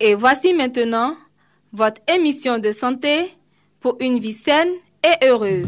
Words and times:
Et 0.00 0.14
voici 0.14 0.54
maintenant 0.54 1.16
votre 1.72 2.00
émission 2.06 2.60
de 2.60 2.70
santé 2.70 3.34
pour 3.80 3.96
une 3.98 4.20
vie 4.20 4.32
saine 4.32 4.68
et 5.02 5.26
heureuse. 5.26 5.66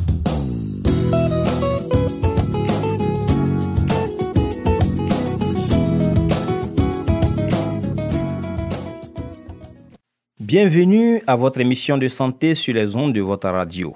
Bienvenue 10.39 11.21
à 11.27 11.35
votre 11.35 11.59
émission 11.59 11.99
de 11.99 12.07
santé 12.07 12.55
sur 12.55 12.75
les 12.75 12.95
ondes 12.95 13.13
de 13.13 13.21
votre 13.21 13.49
radio. 13.49 13.95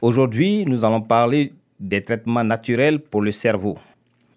Aujourd'hui, 0.00 0.64
nous 0.66 0.86
allons 0.86 1.02
parler 1.02 1.52
des 1.78 2.02
traitements 2.02 2.44
naturels 2.44 3.00
pour 3.00 3.20
le 3.20 3.32
cerveau. 3.32 3.76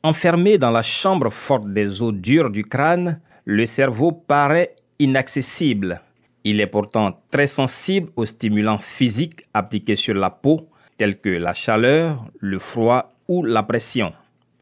Enfermé 0.03 0.57
dans 0.57 0.71
la 0.71 0.83
chambre 0.83 1.29
forte 1.29 1.71
des 1.71 2.01
eaux 2.01 2.11
dures 2.11 2.49
du 2.49 2.63
crâne, 2.63 3.21
le 3.45 3.65
cerveau 3.65 4.11
paraît 4.11 4.75
inaccessible. 4.99 6.01
Il 6.43 6.61
est 6.61 6.67
pourtant 6.67 7.21
très 7.31 7.47
sensible 7.47 8.09
aux 8.15 8.25
stimulants 8.25 8.77
physiques 8.77 9.41
appliqués 9.53 9.95
sur 9.95 10.15
la 10.15 10.29
peau, 10.29 10.69
tels 10.97 11.19
que 11.19 11.29
la 11.29 11.53
chaleur, 11.53 12.25
le 12.39 12.59
froid 12.59 13.13
ou 13.27 13.43
la 13.43 13.63
pression. 13.63 14.13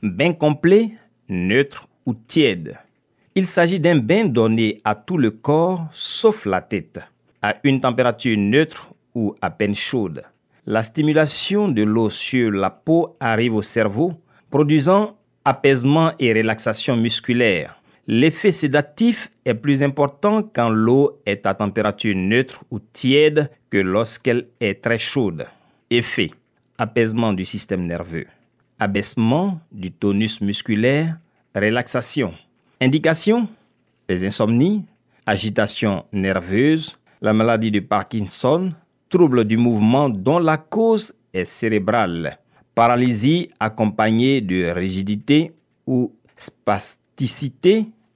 Bain 0.01 0.33
complet, 0.33 0.91
neutre 1.29 1.87
ou 2.05 2.13
tiède. 2.13 2.77
Il 3.35 3.45
s'agit 3.45 3.79
d'un 3.79 3.97
bain 3.97 4.25
donné 4.25 4.79
à 4.83 4.95
tout 4.95 5.17
le 5.17 5.31
corps 5.31 5.87
sauf 5.91 6.45
la 6.45 6.61
tête, 6.61 6.99
à 7.41 7.55
une 7.63 7.81
température 7.81 8.37
neutre 8.37 8.93
ou 9.13 9.35
à 9.41 9.49
peine 9.49 9.75
chaude. 9.75 10.23
La 10.65 10.83
stimulation 10.83 11.67
de 11.67 11.83
l'eau 11.83 12.09
sur 12.09 12.51
la 12.51 12.69
peau 12.69 13.15
arrive 13.19 13.55
au 13.55 13.61
cerveau, 13.61 14.13
produisant 14.49 15.17
apaisement 15.43 16.11
et 16.17 16.33
relaxation 16.33 16.95
musculaire. 16.95 17.79
L'effet 18.07 18.51
sédatif 18.51 19.29
est 19.45 19.55
plus 19.55 19.81
important 19.81 20.43
quand 20.43 20.69
l'eau 20.69 21.19
est 21.25 21.47
à 21.47 21.55
température 21.55 22.15
neutre 22.15 22.63
ou 22.69 22.79
tiède 22.79 23.49
que 23.71 23.77
lorsqu'elle 23.77 24.47
est 24.59 24.83
très 24.83 24.99
chaude. 24.99 25.47
Effet 25.89 26.29
apaisement 26.77 27.33
du 27.33 27.45
système 27.45 27.87
nerveux, 27.87 28.25
abaissement 28.77 29.59
du 29.71 29.91
tonus 29.91 30.41
musculaire, 30.41 31.17
relaxation. 31.55 32.35
Indication 32.79 33.47
les 34.07 34.23
insomnies, 34.23 34.85
agitation 35.25 36.05
nerveuse, 36.11 36.95
la 37.21 37.33
maladie 37.33 37.71
de 37.71 37.79
Parkinson, 37.79 38.71
troubles 39.09 39.45
du 39.45 39.57
mouvement 39.57 40.09
dont 40.09 40.37
la 40.37 40.57
cause 40.57 41.11
est 41.33 41.45
cérébrale, 41.45 42.37
paralysie 42.75 43.47
accompagnée 43.59 44.41
de 44.41 44.69
rigidité 44.69 45.53
ou 45.87 46.13
spasticité 46.35 47.04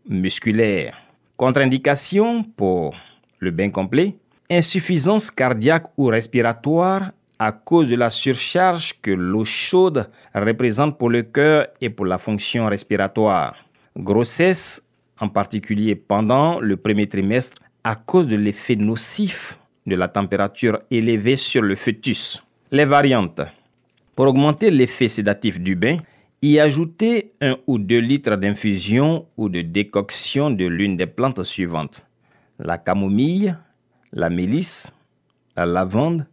musculaire. 0.07 0.97
Contre-indication 1.37 2.43
pour 2.43 2.95
le 3.39 3.51
bain 3.51 3.69
complet, 3.69 4.15
insuffisance 4.49 5.31
cardiaque 5.31 5.87
ou 5.97 6.05
respiratoire 6.07 7.11
à 7.37 7.53
cause 7.53 7.89
de 7.89 7.95
la 7.95 8.09
surcharge 8.09 8.93
que 9.01 9.11
l'eau 9.11 9.45
chaude 9.45 10.09
représente 10.35 10.97
pour 10.97 11.09
le 11.09 11.23
cœur 11.23 11.67
et 11.79 11.89
pour 11.89 12.05
la 12.05 12.17
fonction 12.17 12.67
respiratoire. 12.67 13.55
Grossesse, 13.95 14.81
en 15.19 15.29
particulier 15.29 15.95
pendant 15.95 16.59
le 16.59 16.75
premier 16.75 17.07
trimestre, 17.07 17.57
à 17.83 17.95
cause 17.95 18.27
de 18.27 18.35
l'effet 18.35 18.75
nocif 18.75 19.57
de 19.85 19.95
la 19.95 20.09
température 20.09 20.77
élevée 20.91 21.37
sur 21.37 21.61
le 21.61 21.75
fœtus. 21.75 22.43
Les 22.71 22.85
variantes. 22.85 23.41
Pour 24.15 24.27
augmenter 24.27 24.69
l'effet 24.69 25.07
sédatif 25.07 25.61
du 25.61 25.77
bain, 25.77 25.97
y 26.41 26.59
ajouter 26.59 27.29
un 27.41 27.57
ou 27.67 27.77
deux 27.77 27.99
litres 27.99 28.35
d'infusion 28.35 29.25
ou 29.37 29.49
de 29.49 29.61
décoction 29.61 30.51
de 30.51 30.65
l'une 30.65 30.95
des 30.95 31.07
plantes 31.07 31.43
suivantes. 31.43 32.05
La 32.59 32.77
camomille, 32.77 33.55
la 34.13 34.29
mélisse, 34.29 34.93
la 35.55 35.65
lavande, 35.65 36.25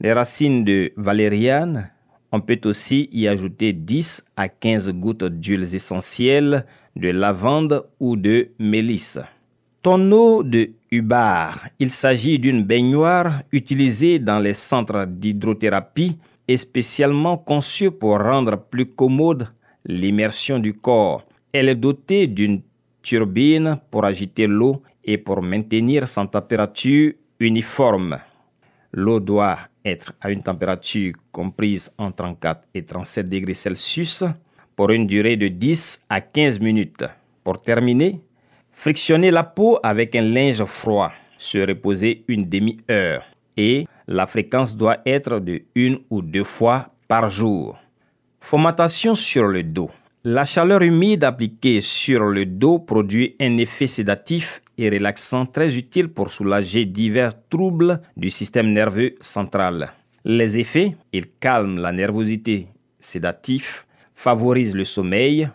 les 0.00 0.12
racines 0.12 0.64
de 0.64 0.92
valériane. 0.96 1.90
On 2.32 2.40
peut 2.40 2.60
aussi 2.64 3.08
y 3.12 3.28
ajouter 3.28 3.72
10 3.72 4.24
à 4.36 4.48
15 4.48 4.90
gouttes 4.90 5.24
d'huiles 5.24 5.74
essentielles 5.74 6.66
de 6.96 7.08
lavande 7.08 7.86
ou 8.00 8.16
de 8.16 8.50
mélisse. 8.58 9.18
Tonneau 9.82 10.42
de 10.42 10.70
Hubbard. 10.90 11.68
Il 11.78 11.90
s'agit 11.90 12.38
d'une 12.38 12.62
baignoire 12.62 13.42
utilisée 13.52 14.18
dans 14.18 14.38
les 14.38 14.54
centres 14.54 15.06
d'hydrothérapie 15.06 16.18
et 16.48 16.56
spécialement 16.56 17.36
conçue 17.36 17.90
pour 17.90 18.18
rendre 18.18 18.56
plus 18.56 18.86
commode 18.86 19.48
l'immersion 19.86 20.58
du 20.58 20.74
corps. 20.74 21.24
Elle 21.52 21.68
est 21.68 21.74
dotée 21.74 22.26
d'une 22.26 22.62
turbine 23.02 23.76
pour 23.90 24.04
agiter 24.04 24.46
l'eau 24.46 24.82
et 25.04 25.18
pour 25.18 25.42
maintenir 25.42 26.08
sa 26.08 26.26
température 26.26 27.12
uniforme. 27.38 28.18
L'eau 28.92 29.20
doit 29.20 29.58
être 29.84 30.12
à 30.20 30.30
une 30.30 30.42
température 30.42 31.12
comprise 31.30 31.90
entre 31.98 32.16
34 32.16 32.68
et 32.74 32.82
37 32.82 33.28
degrés 33.28 33.54
Celsius 33.54 34.24
pour 34.76 34.90
une 34.90 35.06
durée 35.06 35.36
de 35.36 35.48
10 35.48 36.00
à 36.08 36.20
15 36.20 36.60
minutes. 36.60 37.04
Pour 37.42 37.60
terminer, 37.60 38.20
frictionner 38.72 39.30
la 39.30 39.44
peau 39.44 39.78
avec 39.82 40.14
un 40.16 40.22
linge 40.22 40.64
froid, 40.64 41.12
se 41.36 41.58
reposer 41.58 42.24
une 42.28 42.48
demi-heure 42.48 43.24
et 43.56 43.86
la 44.06 44.26
fréquence 44.26 44.76
doit 44.76 44.98
être 45.06 45.38
de 45.40 45.62
une 45.74 45.98
ou 46.10 46.22
deux 46.22 46.44
fois 46.44 46.90
par 47.08 47.30
jour. 47.30 47.78
Fomentation 48.40 49.14
sur 49.14 49.46
le 49.46 49.62
dos. 49.62 49.90
La 50.24 50.44
chaleur 50.44 50.82
humide 50.82 51.24
appliquée 51.24 51.80
sur 51.80 52.24
le 52.24 52.46
dos 52.46 52.78
produit 52.78 53.36
un 53.40 53.58
effet 53.58 53.86
sédatif 53.86 54.62
et 54.78 54.88
relaxant 54.88 55.46
très 55.46 55.76
utile 55.76 56.08
pour 56.08 56.32
soulager 56.32 56.86
divers 56.86 57.32
troubles 57.48 58.00
du 58.16 58.30
système 58.30 58.72
nerveux 58.72 59.14
central. 59.20 59.90
Les 60.24 60.58
effets, 60.58 60.96
il 61.12 61.28
calme 61.28 61.78
la 61.78 61.92
nervosité 61.92 62.68
sédatif, 63.00 63.86
favorise 64.14 64.74
le 64.74 64.84
sommeil, 64.84 65.48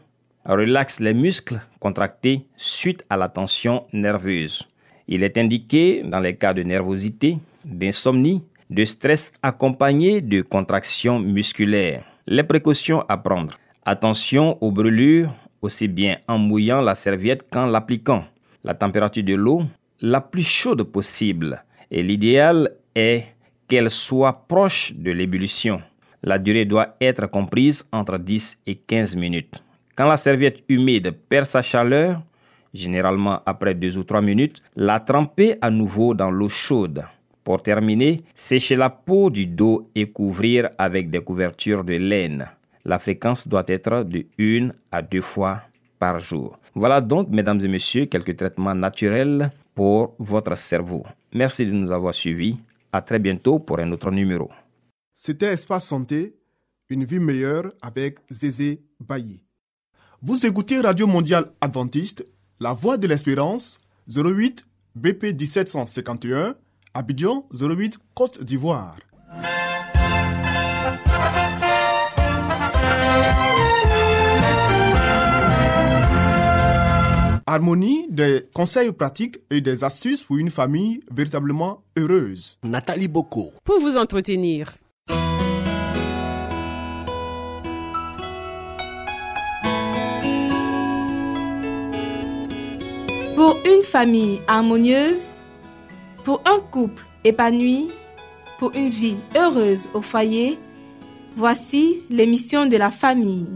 relaxe 0.46 1.00
les 1.00 1.14
muscles 1.14 1.60
contractés 1.80 2.46
suite 2.56 3.04
à 3.10 3.18
la 3.18 3.30
tension 3.30 3.86
nerveuse. 3.92 4.68
Il 5.08 5.24
est 5.24 5.38
indiqué 5.40 6.04
dans 6.06 6.20
les 6.20 6.36
cas 6.36 6.54
de 6.54 6.62
nervosité, 6.62 7.40
d'insomnie, 7.66 8.44
de 8.70 8.86
stress 8.86 9.32
accompagné 9.42 10.22
de 10.22 10.42
contractions 10.42 11.20
musculaires. 11.20 12.04
Les 12.28 12.44
précautions 12.44 13.04
à 13.10 13.18
prendre. 13.18 13.56
Attention 13.86 14.58
aux 14.62 14.72
brûlures, 14.72 15.34
aussi 15.62 15.88
bien 15.88 16.18
en 16.28 16.38
mouillant 16.38 16.82
la 16.82 16.96
serviette 16.96 17.50
qu'en 17.50 17.66
l'appliquant. 17.66 18.24
La 18.64 18.74
température 18.74 19.24
de 19.24 19.34
l'eau, 19.34 19.64
la 20.02 20.22
plus 20.22 20.48
chaude 20.48 20.84
possible. 20.84 21.64
Et 21.90 22.04
l'idéal 22.04 22.70
est 22.96 23.24
qu'elle 23.68 23.90
soit 23.90 24.46
proche 24.48 24.94
de 24.94 25.12
l'ébullition. 25.12 25.82
La 26.22 26.38
durée 26.38 26.66
doit 26.66 26.96
être 27.00 27.28
comprise 27.28 27.86
entre 27.92 28.18
10 28.18 28.60
et 28.68 28.76
15 28.76 29.16
minutes. 29.16 29.64
Quand 29.96 30.08
la 30.08 30.18
serviette 30.18 30.64
humide 30.70 31.12
perd 31.30 31.46
sa 31.46 31.62
chaleur, 31.62 32.22
généralement 32.74 33.42
après 33.46 33.74
2 33.74 33.98
ou 33.98 34.04
3 34.04 34.22
minutes, 34.22 34.62
la 34.76 35.00
tremper 35.00 35.56
à 35.62 35.70
nouveau 35.70 36.14
dans 36.14 36.32
l'eau 36.32 36.50
chaude. 36.50 37.04
Pour 37.50 37.64
terminer, 37.64 38.22
sécher 38.36 38.76
la 38.76 38.92
peau 38.92 39.32
du 39.32 39.48
dos 39.48 39.82
et 39.96 40.12
couvrir 40.12 40.70
avec 40.78 41.10
des 41.10 41.20
couvertures 41.20 41.84
de 41.84 41.96
laine. 41.96 42.46
La 42.86 43.00
fréquence 43.00 43.48
doit 43.48 43.64
être 43.66 44.04
de 44.04 44.28
1 44.40 44.70
à 44.92 45.02
2 45.02 45.20
fois 45.20 45.64
par 45.98 46.20
jour. 46.20 46.60
Voilà 46.76 47.02
donc, 47.02 47.30
mesdames 47.30 47.60
et 47.62 47.68
messieurs, 47.68 48.06
quelques 48.06 48.36
traitements 48.36 48.76
naturels 48.76 49.52
pour 49.74 50.14
votre 50.20 50.56
cerveau. 50.56 51.04
Merci 51.34 51.66
de 51.66 51.72
nous 51.72 51.90
avoir 51.90 52.14
suivis. 52.14 52.60
À 52.92 53.02
très 53.02 53.18
bientôt 53.18 53.58
pour 53.58 53.80
un 53.80 53.92
autre 53.94 54.12
numéro. 54.12 54.52
C'était 55.12 55.54
Espace 55.54 55.88
Santé 55.88 56.36
Une 56.88 57.04
vie 57.04 57.18
meilleure 57.20 57.74
avec 57.82 58.20
Zézé 58.30 58.84
Bailly. 59.00 59.42
Vous 60.22 60.46
écoutez 60.46 60.82
Radio 60.82 61.08
Mondiale 61.08 61.48
Adventiste, 61.62 62.24
La 62.60 62.74
Voix 62.74 62.98
de 63.00 63.08
l'Espérance, 63.08 63.80
08 64.08 64.68
BP 64.94 65.34
1751, 65.34 66.56
Abidjan 66.94 67.46
08 67.54 68.00
Côte 68.16 68.44
d'Ivoire. 68.44 68.96
Harmonie, 77.46 78.06
des 78.10 78.48
conseils 78.54 78.92
pratiques 78.92 79.40
et 79.50 79.62
des 79.62 79.84
astuces 79.84 80.24
pour 80.24 80.38
une 80.38 80.50
famille 80.52 81.02
véritablement 81.12 81.84
heureuse. 81.98 82.58
Nathalie 82.64 83.08
Boko. 83.08 83.54
Pour 83.64 83.80
vous 83.80 83.98
entretenir. 83.98 84.72
Pour 93.36 93.58
une 93.66 93.82
famille 93.84 94.42
harmonieuse, 94.48 95.29
pour 96.30 96.44
un 96.46 96.60
couple 96.60 97.04
épanoui, 97.24 97.88
pour 98.60 98.76
une 98.76 98.90
vie 98.90 99.18
heureuse 99.36 99.90
au 99.96 100.02
foyer, 100.04 100.60
voici 101.36 102.04
l'émission 102.12 102.68
de 102.68 102.78
la 102.78 102.92
famille. 102.92 103.48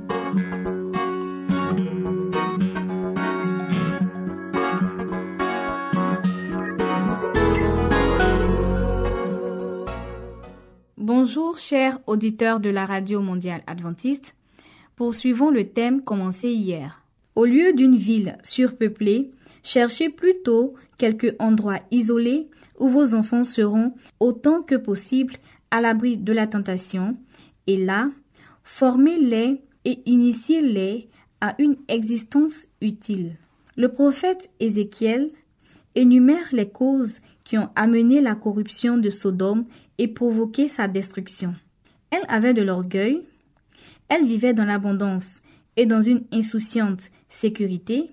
Bonjour 10.98 11.60
chers 11.60 12.00
auditeurs 12.08 12.60
de 12.60 12.72
la 12.72 12.86
Radio 12.86 13.22
mondiale 13.22 13.62
adventiste. 13.68 14.36
Poursuivons 14.96 15.52
le 15.52 15.70
thème 15.70 16.04
commencé 16.04 16.50
hier. 16.50 17.02
Au 17.35 17.45
lieu 17.45 17.74
d'une 17.74 17.95
ville 17.95 18.38
surpeuplée, 18.44 19.31
cherchez 19.63 20.09
plutôt 20.09 20.75
quelque 20.97 21.35
endroit 21.39 21.80
isolé 21.91 22.50
où 22.80 22.89
vos 22.89 23.15
enfants 23.15 23.44
seront 23.44 23.94
autant 24.19 24.62
que 24.62 24.75
possible 24.75 25.35
à 25.71 25.81
l'abri 25.81 26.18
de 26.18 26.31
la 26.31 26.47
tentation 26.47 27.18
et 27.68 27.77
là, 27.77 28.09
formez-les 28.63 29.62
et 29.85 30.00
initiez-les 30.06 31.07
à 31.41 31.56
une 31.59 31.77
existence 31.88 32.68
utile. 32.81 33.36
Le 33.75 33.89
prophète 33.89 34.50
Ézéchiel 34.59 35.29
énumère 35.95 36.50
les 36.51 36.69
causes 36.69 37.19
qui 37.44 37.57
ont 37.57 37.69
amené 37.75 38.21
la 38.21 38.36
corruption 38.36 38.97
de 38.97 39.09
Sodome 39.09 39.65
et 39.97 40.07
provoqué 40.07 40.68
sa 40.68 40.88
destruction. 40.88 41.56
Elle 42.12 42.25
avait 42.27 42.53
de 42.53 42.62
l'orgueil, 42.62 43.21
elle 44.09 44.25
vivait 44.25 44.53
dans 44.53 44.65
l'abondance 44.65 45.41
et 45.75 45.86
dans 45.86 46.02
une 46.02 46.24
insouciante 46.31 47.10
sécurité, 47.28 48.10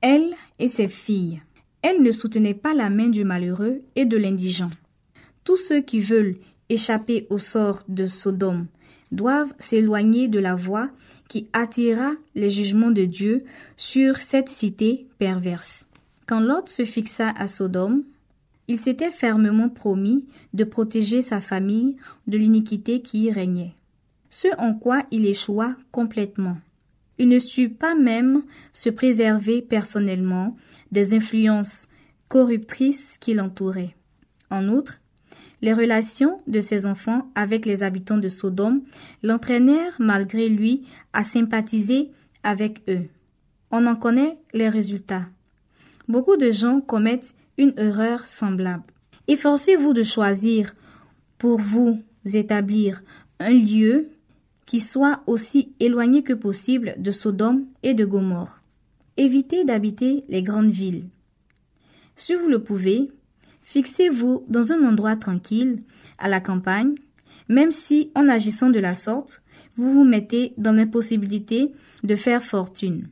elle 0.00 0.34
et 0.58 0.68
ses 0.68 0.88
filles. 0.88 1.42
Elle 1.82 2.02
ne 2.02 2.10
soutenait 2.10 2.54
pas 2.54 2.74
la 2.74 2.90
main 2.90 3.08
du 3.08 3.24
malheureux 3.24 3.82
et 3.96 4.04
de 4.04 4.16
l'indigent. 4.16 4.70
Tous 5.44 5.56
ceux 5.56 5.80
qui 5.80 6.00
veulent 6.00 6.36
échapper 6.68 7.26
au 7.30 7.38
sort 7.38 7.82
de 7.88 8.06
Sodome 8.06 8.66
doivent 9.12 9.54
s'éloigner 9.58 10.28
de 10.28 10.38
la 10.38 10.54
voie 10.54 10.88
qui 11.28 11.48
attira 11.52 12.12
les 12.34 12.50
jugements 12.50 12.90
de 12.90 13.04
Dieu 13.04 13.44
sur 13.76 14.18
cette 14.18 14.48
cité 14.48 15.06
perverse. 15.18 15.88
Quand 16.26 16.40
Lot 16.40 16.68
se 16.68 16.84
fixa 16.84 17.30
à 17.36 17.46
Sodome, 17.46 18.02
il 18.66 18.78
s'était 18.78 19.10
fermement 19.10 19.68
promis 19.68 20.26
de 20.54 20.64
protéger 20.64 21.20
sa 21.20 21.40
famille 21.40 21.96
de 22.26 22.38
l'iniquité 22.38 23.02
qui 23.02 23.24
y 23.24 23.30
régnait, 23.30 23.74
ce 24.30 24.48
en 24.58 24.74
quoi 24.74 25.02
il 25.10 25.26
échoua 25.26 25.74
complètement. 25.90 26.56
Il 27.18 27.28
ne 27.28 27.38
sut 27.38 27.68
pas 27.68 27.94
même 27.94 28.42
se 28.72 28.90
préserver 28.90 29.62
personnellement 29.62 30.56
des 30.90 31.14
influences 31.14 31.88
corruptrices 32.28 33.16
qui 33.20 33.34
l'entouraient. 33.34 33.94
En 34.50 34.68
outre, 34.68 35.00
les 35.62 35.72
relations 35.72 36.40
de 36.46 36.60
ses 36.60 36.86
enfants 36.86 37.30
avec 37.34 37.64
les 37.64 37.82
habitants 37.82 38.18
de 38.18 38.28
Sodome 38.28 38.82
l'entraînèrent 39.22 39.96
malgré 39.98 40.48
lui 40.48 40.82
à 41.12 41.22
sympathiser 41.22 42.10
avec 42.42 42.82
eux. 42.88 43.04
On 43.70 43.86
en 43.86 43.96
connaît 43.96 44.38
les 44.52 44.68
résultats. 44.68 45.26
Beaucoup 46.06 46.36
de 46.36 46.50
gens 46.50 46.80
commettent 46.80 47.34
une 47.56 47.72
erreur 47.78 48.28
semblable. 48.28 48.84
Efforcez-vous 49.26 49.94
de 49.94 50.02
choisir 50.02 50.74
pour 51.38 51.58
vous 51.58 52.02
établir 52.34 53.02
un 53.40 53.50
lieu 53.50 54.06
qui 54.66 54.80
soit 54.80 55.22
aussi 55.26 55.72
éloigné 55.80 56.22
que 56.22 56.32
possible 56.32 56.94
de 56.98 57.10
Sodome 57.10 57.66
et 57.82 57.94
de 57.94 58.04
Gomorre. 58.04 58.60
Évitez 59.16 59.64
d'habiter 59.64 60.24
les 60.28 60.42
grandes 60.42 60.70
villes. 60.70 61.04
Si 62.16 62.34
vous 62.34 62.48
le 62.48 62.62
pouvez, 62.62 63.08
fixez-vous 63.62 64.44
dans 64.48 64.72
un 64.72 64.84
endroit 64.84 65.16
tranquille, 65.16 65.78
à 66.18 66.28
la 66.28 66.40
campagne, 66.40 66.94
même 67.48 67.70
si 67.70 68.10
en 68.14 68.28
agissant 68.28 68.70
de 68.70 68.80
la 68.80 68.94
sorte, 68.94 69.42
vous 69.76 69.92
vous 69.92 70.04
mettez 70.04 70.54
dans 70.56 70.72
l'impossibilité 70.72 71.72
de 72.02 72.16
faire 72.16 72.42
fortune. 72.42 73.08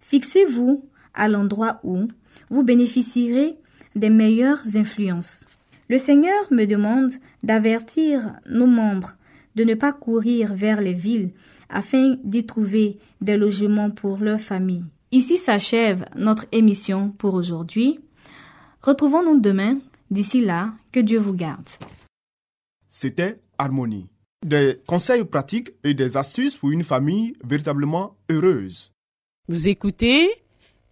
Fixez-vous 0.00 0.84
à 1.14 1.28
l'endroit 1.28 1.78
où 1.84 2.06
vous 2.50 2.62
bénéficierez 2.62 3.56
des 3.94 4.10
meilleures 4.10 4.62
influences. 4.76 5.46
Le 5.88 5.98
Seigneur 5.98 6.34
me 6.50 6.64
demande 6.64 7.12
d'avertir 7.42 8.34
nos 8.48 8.66
membres 8.66 9.16
de 9.54 9.64
ne 9.64 9.74
pas 9.74 9.92
courir 9.92 10.54
vers 10.54 10.80
les 10.80 10.92
villes 10.92 11.32
afin 11.68 12.16
d'y 12.24 12.44
trouver 12.44 12.98
des 13.20 13.36
logements 13.36 13.90
pour 13.90 14.18
leur 14.18 14.40
famille. 14.40 14.84
Ici 15.12 15.38
s'achève 15.38 16.04
notre 16.16 16.46
émission 16.52 17.10
pour 17.12 17.34
aujourd'hui. 17.34 18.00
Retrouvons-nous 18.82 19.40
demain. 19.40 19.78
D'ici 20.10 20.40
là, 20.40 20.72
que 20.92 21.00
Dieu 21.00 21.18
vous 21.18 21.34
garde. 21.34 21.68
C'était 22.88 23.40
Harmonie. 23.58 24.08
Des 24.44 24.80
conseils 24.86 25.24
pratiques 25.24 25.72
et 25.82 25.94
des 25.94 26.16
astuces 26.16 26.56
pour 26.56 26.70
une 26.70 26.84
famille 26.84 27.34
véritablement 27.44 28.16
heureuse. 28.30 28.92
Vous 29.48 29.68
écoutez 29.68 30.30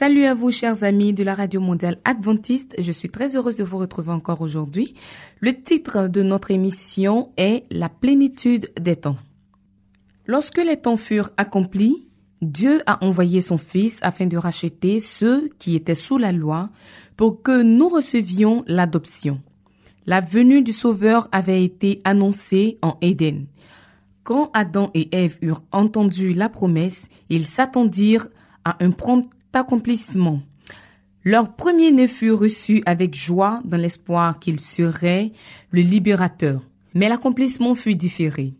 Salut 0.00 0.24
à 0.24 0.32
vous, 0.32 0.50
chers 0.50 0.82
amis 0.82 1.12
de 1.12 1.22
la 1.22 1.34
Radio 1.34 1.60
Mondiale 1.60 1.98
Adventiste. 2.06 2.74
Je 2.78 2.90
suis 2.90 3.10
très 3.10 3.36
heureuse 3.36 3.56
de 3.56 3.64
vous 3.64 3.76
retrouver 3.76 4.12
encore 4.12 4.40
aujourd'hui. 4.40 4.94
Le 5.40 5.52
titre 5.52 6.08
de 6.08 6.22
notre 6.22 6.50
émission 6.50 7.32
est 7.36 7.64
La 7.70 7.90
plénitude 7.90 8.70
des 8.80 8.96
temps. 8.96 9.18
Lorsque 10.24 10.56
les 10.56 10.78
temps 10.78 10.96
furent 10.96 11.28
accomplis, 11.36 12.08
Dieu 12.40 12.80
a 12.86 13.04
envoyé 13.04 13.42
son 13.42 13.58
Fils 13.58 13.98
afin 14.00 14.24
de 14.24 14.38
racheter 14.38 15.00
ceux 15.00 15.50
qui 15.58 15.76
étaient 15.76 15.94
sous 15.94 16.16
la 16.16 16.32
loi 16.32 16.70
pour 17.18 17.42
que 17.42 17.60
nous 17.60 17.88
recevions 17.88 18.64
l'adoption. 18.66 19.42
La 20.06 20.20
venue 20.20 20.62
du 20.62 20.72
Sauveur 20.72 21.28
avait 21.30 21.62
été 21.62 22.00
annoncée 22.04 22.78
en 22.80 22.96
Éden. 23.02 23.48
Quand 24.22 24.50
Adam 24.54 24.90
et 24.94 25.14
Ève 25.14 25.36
eurent 25.42 25.64
entendu 25.72 26.32
la 26.32 26.48
promesse, 26.48 27.10
ils 27.28 27.44
s'attendirent 27.44 28.28
à 28.64 28.82
un 28.82 28.92
prompt 28.92 29.28
accomplissement. 29.52 30.40
Leur 31.24 31.54
premier-né 31.54 32.06
fut 32.06 32.32
reçu 32.32 32.82
avec 32.86 33.14
joie 33.14 33.60
dans 33.64 33.76
l'espoir 33.76 34.38
qu'il 34.38 34.58
serait 34.58 35.32
le 35.70 35.82
libérateur. 35.82 36.62
Mais 36.94 37.08
l'accomplissement 37.08 37.74
fut 37.74 37.94
différé. 37.94 38.54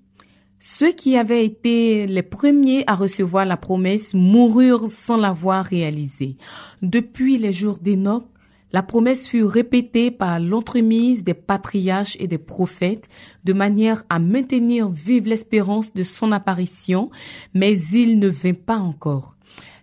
Ceux 0.59 0.93
qui 0.93 1.17
avaient 1.17 1.47
été 1.47 2.07
les 2.07 2.23
premiers 2.23 2.85
à 2.87 2.95
recevoir 2.95 3.47
la 3.47 3.57
promesse 3.57 4.13
moururent 4.13 4.89
sans 4.89 5.17
l'avoir 5.17 5.65
réalisée. 5.65 6.37
Depuis 6.83 7.39
les 7.39 7.51
jours 7.51 7.79
d'Enoch, 7.79 8.27
la 8.73 8.83
promesse 8.83 9.27
fut 9.27 9.43
répétée 9.43 10.11
par 10.11 10.39
l'entremise 10.39 11.25
des 11.25 11.35
patriarches 11.35 12.17
et 12.21 12.29
des 12.29 12.39
prophètes 12.39 13.09
de 13.45 13.53
manière 13.53 14.05
à 14.11 14.19
maintenir 14.19 14.91
vive 14.91 15.27
l'espérance 15.27 15.95
de 15.95 16.03
son 16.03 16.31
apparition, 16.31 17.11
mais 17.55 17.77
il 17.79 18.19
ne 18.19 18.29
vint 18.29 18.53
pas 18.53 18.79
encore. 18.79 19.37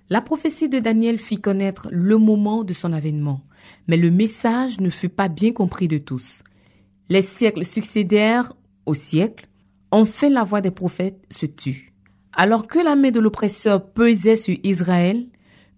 La 0.10 0.22
prophétie 0.22 0.70
de 0.70 0.80
Daniel 0.80 1.18
fit 1.18 1.38
connaître 1.38 1.90
le 1.92 2.18
moment 2.18 2.64
de 2.64 2.74
son 2.74 2.94
avènement, 2.94 3.42
mais 3.88 3.98
le 3.98 4.12
message 4.12 4.80
ne 4.80 4.90
fut 4.90 5.10
pas 5.10 5.28
bien 5.28 5.52
compris 5.52 5.88
de 5.88 5.98
tous. 5.98 6.44
Les 7.10 7.22
siècles 7.22 7.66
succédèrent 7.66 8.54
au 8.86 8.94
siècle, 8.94 9.48
enfin 9.92 10.30
la 10.30 10.44
voix 10.44 10.62
des 10.62 10.72
prophètes 10.72 11.26
se 11.30 11.46
tut. 11.46 11.94
Alors 12.34 12.68
que 12.68 12.80
la 12.80 12.96
main 12.96 13.12
de 13.12 13.20
l'oppresseur 13.20 13.92
pesait 13.92 14.36
sur 14.36 14.56
Israël, 14.64 15.28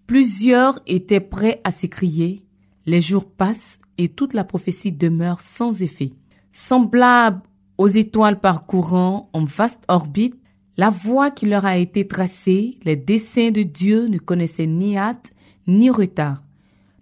plusieurs 0.06 0.80
étaient 0.86 1.20
prêts 1.20 1.60
à 1.64 1.70
s'écrier 1.70 2.44
les 2.86 3.00
jours 3.00 3.24
passent 3.24 3.80
et 3.98 4.08
toute 4.08 4.34
la 4.34 4.44
prophétie 4.44 4.92
demeure 4.92 5.40
sans 5.40 5.82
effet. 5.82 6.12
Semblable 6.50 7.42
aux 7.78 7.86
étoiles 7.86 8.40
parcourant 8.40 9.30
en 9.32 9.44
vaste 9.44 9.84
orbite, 9.88 10.39
la 10.80 10.88
voie 10.88 11.30
qui 11.30 11.44
leur 11.44 11.66
a 11.66 11.76
été 11.76 12.08
tracée, 12.08 12.78
les 12.84 12.96
desseins 12.96 13.50
de 13.50 13.60
Dieu 13.60 14.06
ne 14.06 14.16
connaissaient 14.16 14.66
ni 14.66 14.96
hâte 14.96 15.30
ni 15.66 15.90
retard. 15.90 16.40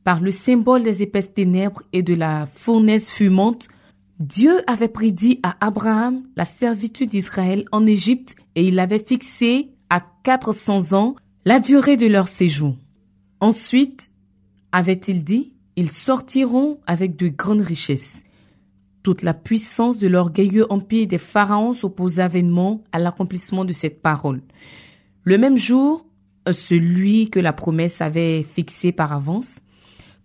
Par 0.02 0.20
le 0.20 0.32
symbole 0.32 0.82
des 0.82 1.04
épaisses 1.04 1.32
ténèbres 1.32 1.84
et 1.92 2.02
de 2.02 2.12
la 2.12 2.44
fournaise 2.46 3.08
fumante, 3.08 3.68
Dieu 4.18 4.62
avait 4.66 4.88
prédit 4.88 5.38
à 5.44 5.64
Abraham 5.64 6.24
la 6.34 6.44
servitude 6.44 7.10
d'Israël 7.10 7.66
en 7.70 7.86
Égypte 7.86 8.34
et 8.56 8.66
il 8.66 8.80
avait 8.80 8.98
fixé 8.98 9.68
à 9.90 10.02
400 10.24 10.98
ans 10.98 11.14
la 11.44 11.60
durée 11.60 11.96
de 11.96 12.08
leur 12.08 12.26
séjour. 12.26 12.74
Ensuite, 13.38 14.10
avait-il 14.72 15.22
dit, 15.22 15.52
ils 15.76 15.92
sortiront 15.92 16.80
avec 16.88 17.14
de 17.14 17.28
grandes 17.28 17.60
richesses. 17.60 18.24
Toute 19.08 19.22
la 19.22 19.32
puissance 19.32 19.96
de 19.96 20.06
l'orgueilleux 20.06 20.70
empire 20.70 21.06
des 21.06 21.16
pharaons 21.16 21.72
s'opposa 21.72 22.28
vainement 22.28 22.84
à 22.92 22.98
l'accomplissement 22.98 23.64
de 23.64 23.72
cette 23.72 24.02
parole. 24.02 24.42
Le 25.24 25.38
même 25.38 25.56
jour, 25.56 26.04
celui 26.52 27.30
que 27.30 27.40
la 27.40 27.54
promesse 27.54 28.02
avait 28.02 28.42
fixé 28.42 28.92
par 28.92 29.14
avance, 29.14 29.60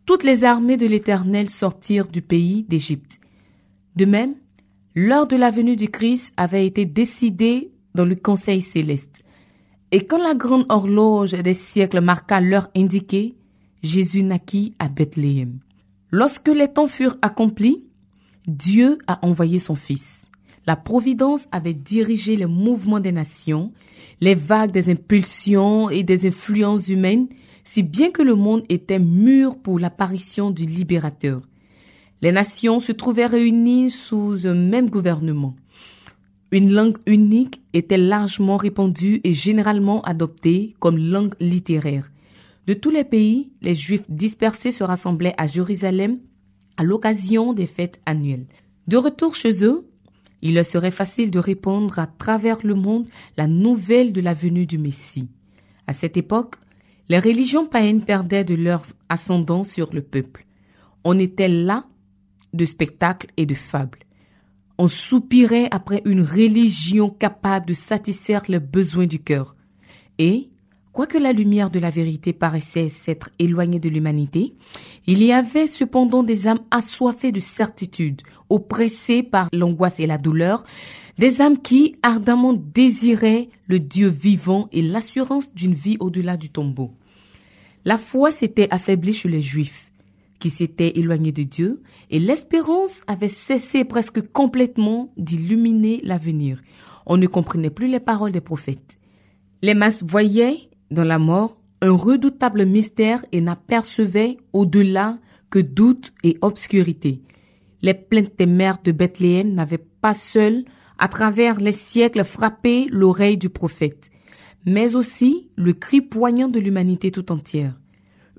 toutes 0.06 0.26
les 0.26 0.44
armées 0.44 0.76
de 0.76 0.86
l'Éternel 0.86 1.50
sortirent 1.50 2.10
du 2.10 2.22
pays 2.22 2.64
d'Égypte. 2.64 3.22
De 3.96 4.04
même, 4.04 4.36
l'heure 4.96 5.28
de 5.28 5.38
la 5.38 5.50
venue 5.50 5.78
du 5.78 5.88
Christ 5.88 6.34
avait 6.36 6.68
été 6.68 6.84
décidée 6.86 7.72
dans 7.96 8.04
le 8.04 8.16
Conseil 8.16 8.60
céleste. 8.60 9.24
Et 9.94 10.02
quand 10.06 10.22
la 10.22 10.36
grande 10.36 10.66
horloge 10.68 11.32
des 11.32 11.54
siècles 11.54 12.02
marqua 12.02 12.42
l'heure 12.42 12.68
indiquée, 12.76 13.38
Jésus 13.82 14.24
naquit 14.24 14.74
à 14.78 14.90
Bethléem. 14.90 15.60
Lorsque 16.12 16.50
les 16.50 16.68
temps 16.68 16.88
furent 16.88 17.16
accomplis, 17.22 17.88
Dieu 18.48 18.98
a 19.08 19.26
envoyé 19.26 19.58
son 19.58 19.76
Fils. 19.76 20.26
La 20.66 20.76
Providence 20.76 21.48
avait 21.52 21.74
dirigé 21.74 22.36
les 22.36 22.46
mouvements 22.46 23.00
des 23.00 23.12
nations, 23.12 23.72
les 24.22 24.36
vagues 24.36 24.72
des 24.72 24.90
impulsions 24.90 25.90
et 25.90 26.04
des 26.04 26.26
influences 26.28 26.90
humaines, 26.90 27.28
si 27.64 27.84
bien 27.84 28.12
que 28.12 28.22
le 28.22 28.36
monde 28.36 28.64
était 28.70 29.00
mûr 29.00 29.58
pour 29.58 29.80
l'apparition 29.80 30.52
du 30.52 30.66
libérateur. 30.66 31.42
Les 32.22 32.32
nations 32.32 32.80
se 32.80 32.92
trouvaient 32.92 33.26
réunies 33.26 33.90
sous 33.90 34.48
un 34.48 34.54
même 34.54 34.90
gouvernement. 34.90 35.56
Une 36.52 36.72
langue 36.72 36.98
unique 37.06 37.62
était 37.74 37.98
largement 37.98 38.58
répandue 38.58 39.22
et 39.24 39.34
généralement 39.34 40.02
adoptée 40.04 40.74
comme 40.80 40.98
langue 40.98 41.34
littéraire. 41.40 42.12
De 42.68 42.74
tous 42.74 42.92
les 42.92 43.04
pays, 43.04 43.52
les 43.62 43.76
Juifs 43.76 44.10
dispersés 44.10 44.72
se 44.72 44.84
rassemblaient 44.84 45.34
à 45.38 45.48
Jérusalem 45.48 46.20
à 46.78 46.84
l'occasion 46.84 47.54
des 47.54 47.68
fêtes 47.68 48.02
annuelles. 48.06 48.46
De 48.88 48.98
retour 48.98 49.36
chez 49.36 49.64
eux, 49.64 49.88
il 50.42 50.56
leur 50.56 50.66
serait 50.66 50.92
facile 50.92 51.32
de 51.32 51.40
répondre 51.40 52.00
à 52.00 52.08
travers 52.08 52.66
le 52.66 52.76
monde 52.76 53.08
la 53.38 53.48
nouvelle 53.48 54.12
de 54.12 54.22
la 54.22 54.34
venue 54.34 54.66
du 54.66 54.78
Messie. 54.78 55.30
À 55.88 55.94
cette 55.94 56.18
époque, 56.18 56.56
les 57.10 57.20
religions 57.20 57.66
païennes 57.66 58.04
perdaient 58.04 58.44
de 58.44 58.56
leur 58.56 58.84
ascendant 59.10 59.64
sur 59.64 59.94
le 59.94 60.02
peuple. 60.02 60.46
On 61.04 61.20
était 61.20 61.48
là 61.48 61.86
de 62.54 62.66
spectacles 62.66 63.28
et 63.38 63.46
de 63.46 63.54
fables. 63.54 64.00
On 64.78 64.88
soupirait 64.88 65.68
après 65.72 66.02
une 66.06 66.22
religion 66.22 67.10
capable 67.10 67.68
de 67.68 67.74
satisfaire 67.74 68.44
les 68.48 68.60
besoins 68.60 69.06
du 69.06 69.20
cœur. 69.20 69.56
Et, 70.18 70.50
Quoique 70.94 71.18
la 71.18 71.34
lumière 71.34 71.72
de 71.72 71.80
la 71.80 71.90
vérité 71.90 72.34
paraissait 72.34 72.88
s'être 72.88 73.32
éloignée 73.40 73.80
de 73.80 73.90
l'humanité, 73.90 74.54
il 75.08 75.24
y 75.24 75.34
avait 75.34 75.66
cependant 75.66 76.22
des 76.22 76.46
âmes 76.46 76.60
assoiffées 76.70 77.32
de 77.32 77.40
certitude, 77.40 78.22
oppressées 78.52 79.24
par 79.24 79.50
l'angoisse 79.52 80.00
et 80.00 80.06
la 80.06 80.20
douleur, 80.20 80.64
des 81.18 81.42
âmes 81.42 81.58
qui 81.58 81.96
ardemment 82.04 82.54
désiraient 82.54 83.50
le 83.66 83.80
Dieu 83.80 84.08
vivant 84.08 84.70
et 84.72 84.84
l'assurance 84.84 85.52
d'une 85.56 85.74
vie 85.74 85.98
au-delà 86.00 86.38
du 86.38 86.52
tombeau. 86.52 86.92
La 87.86 87.98
foi 87.98 88.30
s'était 88.30 88.68
affaiblie 88.70 89.14
chez 89.14 89.30
les 89.30 89.42
Juifs, 89.42 89.92
qui 90.38 90.52
s'étaient 90.52 91.00
éloignés 91.00 91.32
de 91.32 91.44
Dieu, 91.44 91.82
et 92.12 92.20
l'espérance 92.20 93.02
avait 93.08 93.30
cessé 93.30 93.84
presque 93.84 94.32
complètement 94.32 95.12
d'illuminer 95.18 96.02
l'avenir. 96.04 96.62
On 97.08 97.18
ne 97.18 97.26
comprenait 97.26 97.72
plus 97.72 97.88
les 97.88 98.00
paroles 98.00 98.32
des 98.32 98.42
prophètes. 98.42 99.00
Les 99.64 99.74
masses 99.74 100.04
voyaient 100.04 100.70
dans 100.92 101.04
la 101.04 101.20
mort 101.20 101.56
un 101.84 101.92
redoutable 101.92 102.66
mystère 102.66 103.26
et 103.34 103.42
n'apercevait 103.42 104.38
au-delà 104.54 105.18
que 105.50 105.60
doute 105.60 106.14
et 106.24 106.38
obscurité. 106.42 107.22
Les 107.82 107.94
plaintes 107.94 108.38
des 108.38 108.46
mères 108.46 108.78
de 108.82 108.94
Bethléem 108.94 109.54
n'avaient 109.54 109.86
pas 110.00 110.14
seules, 110.14 110.64
à 110.98 111.10
travers 111.10 111.60
les 111.60 111.74
siècles, 111.74 112.24
frappé 112.24 112.88
l'oreille 112.90 113.38
du 113.38 113.50
prophète, 113.50 114.10
mais 114.66 114.96
aussi 114.96 115.52
le 115.58 115.74
cri 115.74 116.00
poignant 116.00 116.48
de 116.48 116.60
l'humanité 116.60 117.12
tout 117.12 117.34
entière. 117.34 117.80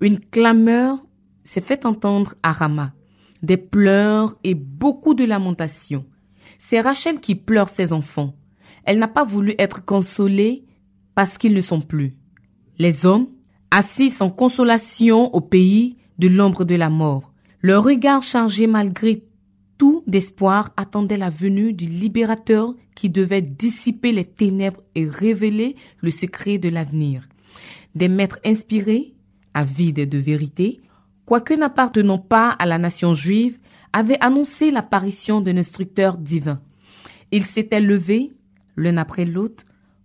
Une 0.00 0.18
clameur 0.18 1.04
s'est 1.44 1.60
fait 1.60 1.84
entendre 1.84 2.34
à 2.42 2.50
Rama, 2.52 2.94
des 3.42 3.58
pleurs 3.58 4.36
et 4.42 4.54
beaucoup 4.54 5.12
de 5.12 5.24
lamentations. 5.24 6.06
C'est 6.58 6.80
Rachel 6.80 7.20
qui 7.20 7.34
pleure 7.34 7.68
ses 7.68 7.92
enfants. 7.92 8.34
Elle 8.84 8.98
n'a 8.98 9.08
pas 9.08 9.24
voulu 9.24 9.54
être 9.58 9.84
consolée 9.84 10.64
parce 11.14 11.36
qu'ils 11.36 11.54
ne 11.54 11.60
sont 11.60 11.82
plus. 11.82 12.16
Les 12.78 13.06
hommes, 13.06 13.28
assis 13.70 14.10
sans 14.10 14.30
consolation 14.30 15.34
au 15.34 15.40
pays 15.40 15.96
de 16.18 16.28
l'ombre 16.28 16.64
de 16.64 16.74
la 16.74 16.90
mort, 16.90 17.32
leur 17.62 17.84
regard 17.84 18.22
chargé 18.22 18.66
malgré 18.66 19.22
tout 19.78 20.02
d'espoir 20.06 20.70
attendaient 20.76 21.16
la 21.16 21.30
venue 21.30 21.72
du 21.72 21.86
libérateur 21.86 22.74
qui 22.94 23.10
devait 23.10 23.42
dissiper 23.42 24.12
les 24.12 24.24
ténèbres 24.24 24.82
et 24.94 25.06
révéler 25.06 25.76
le 26.00 26.10
secret 26.10 26.58
de 26.58 26.68
l'avenir. 26.68 27.28
Des 27.94 28.08
maîtres 28.08 28.40
inspirés, 28.44 29.14
avides 29.54 30.08
de 30.08 30.18
vérité, 30.18 30.80
quoique 31.26 31.54
n'appartenant 31.54 32.18
pas 32.18 32.50
à 32.50 32.66
la 32.66 32.78
nation 32.78 33.14
juive, 33.14 33.58
avaient 33.92 34.18
annoncé 34.20 34.70
l'apparition 34.70 35.40
d'un 35.40 35.56
instructeur 35.56 36.18
divin. 36.18 36.60
Ils 37.30 37.44
s'étaient 37.44 37.80
levés, 37.80 38.32
l'un 38.76 38.96
après 38.96 39.24
l'autre, 39.24 39.64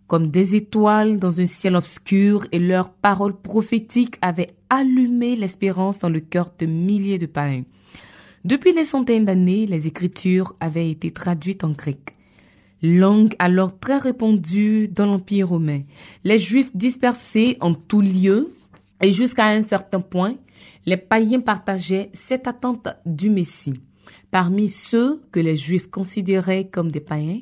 comme 0.10 0.32
des 0.32 0.56
étoiles 0.56 1.20
dans 1.20 1.40
un 1.40 1.46
ciel 1.46 1.76
obscur 1.76 2.44
et 2.52 2.58
leurs 2.58 2.90
paroles 2.92 3.40
prophétiques 3.40 4.18
avaient 4.24 4.56
allumé 4.72 5.36
l'espérance 5.36 6.00
dans 6.00 6.10
le 6.10 6.20
cœur 6.20 6.52
de 6.58 6.66
milliers 6.66 7.20
de 7.20 7.28
païens. 7.28 7.64
Depuis 8.44 8.74
des 8.74 8.86
centaines 8.86 9.26
d'années, 9.26 9.68
les 9.68 9.86
écritures 9.86 10.56
avaient 10.60 10.90
été 10.90 11.12
traduites 11.12 11.64
en 11.64 11.70
grec. 11.70 12.16
Langue 12.82 13.36
alors 13.38 13.78
très 13.78 13.98
répandue 13.98 14.88
dans 14.88 15.06
l'Empire 15.06 15.50
romain. 15.50 15.82
Les 16.24 16.40
Juifs 16.40 16.76
dispersés 16.76 17.58
en 17.62 17.76
tous 17.76 18.02
lieux 18.02 18.52
et 19.02 19.12
jusqu'à 19.12 19.50
un 19.50 19.62
certain 19.62 20.02
point, 20.02 20.34
les 20.88 20.98
païens 20.98 21.42
partageaient 21.42 22.10
cette 22.14 22.48
attente 22.48 22.88
du 23.06 23.30
Messie. 23.30 23.80
Parmi 24.32 24.70
ceux 24.70 25.22
que 25.32 25.40
les 25.40 25.56
Juifs 25.56 25.88
considéraient 25.88 26.68
comme 26.68 26.92
des 26.92 27.00
païens, 27.00 27.42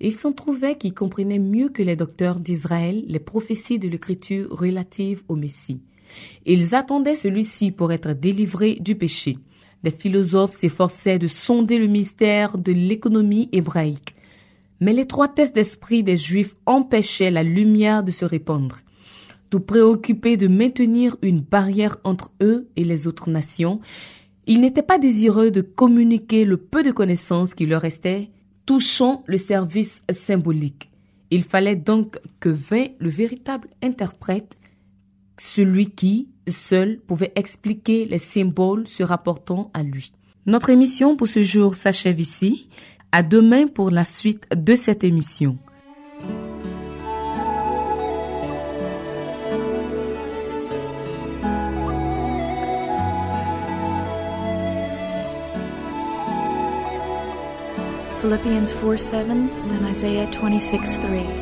il 0.00 0.12
s'en 0.12 0.32
trouvait 0.32 0.76
qui 0.76 0.92
comprenaient 0.92 1.38
mieux 1.38 1.68
que 1.68 1.82
les 1.82 1.96
docteurs 1.96 2.40
d'Israël 2.40 3.04
les 3.06 3.18
prophéties 3.18 3.78
de 3.78 3.88
l'écriture 3.88 4.48
relatives 4.50 5.22
au 5.28 5.36
Messie. 5.36 5.80
Ils 6.46 6.74
attendaient 6.74 7.14
celui-ci 7.14 7.70
pour 7.70 7.92
être 7.92 8.12
délivré 8.12 8.76
du 8.80 8.94
péché. 8.94 9.38
Des 9.82 9.90
philosophes 9.90 10.52
s'efforçaient 10.52 11.18
de 11.18 11.26
sonder 11.26 11.78
le 11.78 11.86
mystère 11.86 12.58
de 12.58 12.72
l'économie 12.72 13.48
hébraïque. 13.52 14.14
Mais 14.80 14.92
l'étroitesse 14.92 15.52
d'esprit 15.52 16.02
des 16.02 16.16
Juifs 16.16 16.54
empêchait 16.66 17.30
la 17.30 17.42
lumière 17.42 18.02
de 18.02 18.10
se 18.10 18.24
répandre. 18.24 18.78
Tout 19.50 19.60
préoccupés 19.60 20.36
de 20.36 20.48
maintenir 20.48 21.16
une 21.22 21.40
barrière 21.40 21.96
entre 22.04 22.32
eux 22.42 22.68
et 22.76 22.84
les 22.84 23.06
autres 23.06 23.30
nations, 23.30 23.80
ils 24.46 24.60
n'étaient 24.60 24.82
pas 24.82 24.98
désireux 24.98 25.50
de 25.50 25.60
communiquer 25.60 26.44
le 26.44 26.56
peu 26.56 26.82
de 26.82 26.90
connaissances 26.90 27.54
qui 27.54 27.66
leur 27.66 27.82
restait 27.82 28.30
touchant 28.66 29.22
le 29.26 29.36
service 29.36 30.02
symbolique. 30.10 30.90
Il 31.30 31.42
fallait 31.42 31.76
donc 31.76 32.18
que 32.40 32.48
vint 32.48 32.86
le 32.98 33.08
véritable 33.08 33.68
interprète, 33.82 34.58
celui 35.38 35.90
qui, 35.90 36.28
seul, 36.46 37.00
pouvait 37.00 37.32
expliquer 37.36 38.04
les 38.04 38.18
symboles 38.18 38.86
se 38.86 39.02
rapportant 39.02 39.70
à 39.74 39.82
lui. 39.82 40.12
Notre 40.44 40.70
émission 40.70 41.16
pour 41.16 41.28
ce 41.28 41.40
jour 41.42 41.74
s'achève 41.74 42.20
ici. 42.20 42.68
À 43.12 43.22
demain 43.22 43.66
pour 43.66 43.90
la 43.90 44.04
suite 44.04 44.46
de 44.56 44.74
cette 44.74 45.04
émission. 45.04 45.58
Philippians 58.22 58.72
4 58.74 58.98
7 58.98 59.50
and 59.50 59.84
Isaiah 59.84 60.30
26 60.30 60.96
3. 60.98 61.41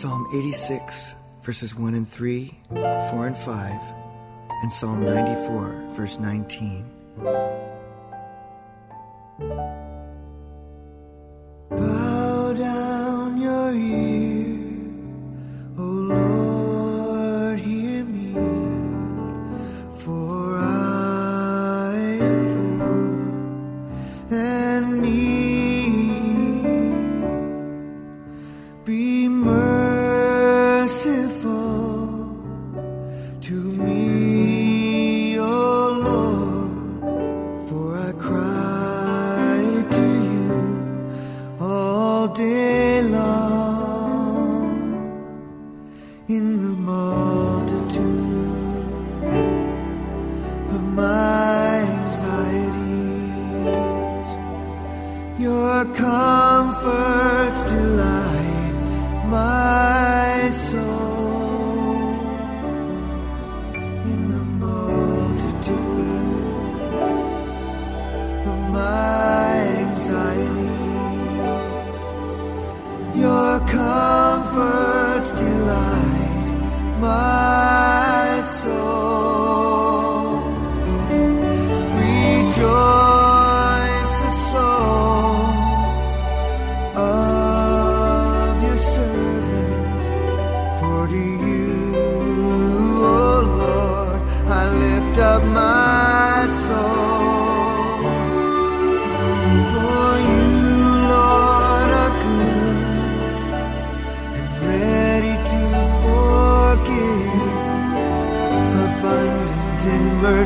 Psalm 0.00 0.26
86, 0.32 1.14
verses 1.42 1.74
1 1.74 1.94
and 1.94 2.08
3, 2.08 2.58
4 2.70 3.26
and 3.26 3.36
5, 3.36 3.94
and 4.62 4.72
Psalm 4.72 5.04
94, 5.04 5.88
verse 5.90 6.18
19. 6.18 7.59
in 46.30 46.62
the 46.62 46.76
multitude. 46.76 48.29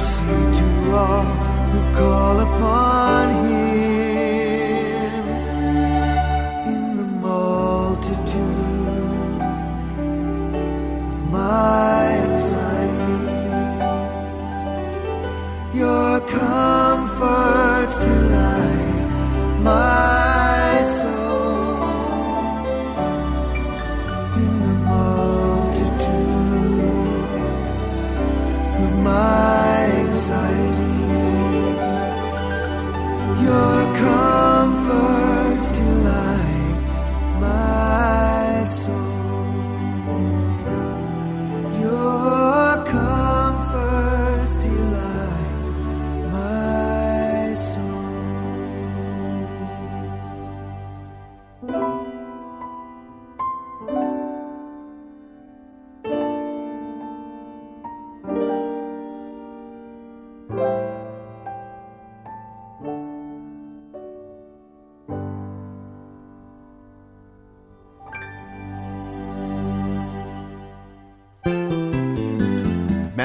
mercy 0.04 0.58
to 0.58 0.96
us. 0.96 1.33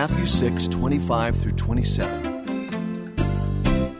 Matthew 0.10 0.26
6 0.26 0.68
25 0.70 1.36
through 1.36 1.52
27. 1.52 2.24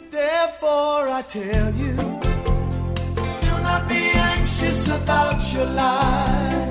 Therefore, 0.10 1.08
I 1.08 1.24
tell 1.28 1.72
you, 1.76 1.94
do 3.42 3.52
not 3.62 3.88
be 3.88 4.10
anxious 4.16 4.88
about 4.88 5.54
your 5.54 5.66
life 5.66 6.69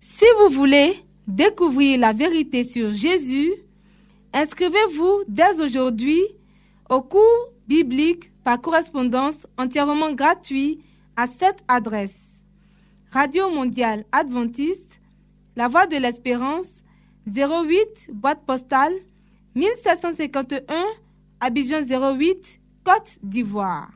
Si 0.00 0.24
vous 0.40 0.48
voulez 0.50 1.04
découvrir 1.28 2.00
la 2.00 2.12
vérité 2.12 2.64
sur 2.64 2.90
Jésus, 2.90 3.52
inscrivez-vous 4.32 5.22
dès 5.28 5.60
aujourd'hui 5.60 6.20
au 6.90 7.00
cours 7.00 7.22
biblique 7.68 8.32
par 8.42 8.60
correspondance 8.60 9.46
entièrement 9.56 10.12
gratuit 10.12 10.80
à 11.16 11.28
cette 11.28 11.62
adresse. 11.68 12.25
Radio 13.12 13.50
Mondiale 13.50 14.04
Adventiste, 14.12 15.00
La 15.54 15.68
Voix 15.68 15.86
de 15.86 15.96
l'Espérance, 15.96 16.66
08 17.26 18.10
boîte 18.12 18.44
postale 18.44 18.92
1751, 19.54 20.84
Abidjan 21.40 21.82
08, 21.82 22.60
Côte 22.84 23.18
d'Ivoire. 23.22 23.95